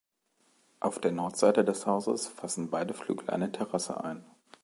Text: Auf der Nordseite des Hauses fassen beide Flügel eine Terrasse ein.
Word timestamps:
Auf 0.79 0.97
der 0.97 1.11
Nordseite 1.11 1.63
des 1.63 1.85
Hauses 1.85 2.25
fassen 2.27 2.71
beide 2.71 2.95
Flügel 2.95 3.29
eine 3.29 3.51
Terrasse 3.51 4.03
ein. 4.03 4.25